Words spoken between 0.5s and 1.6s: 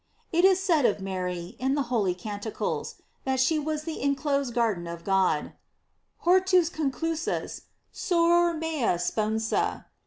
eaid of Mary,